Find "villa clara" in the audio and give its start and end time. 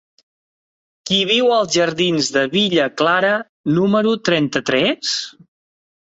2.55-3.33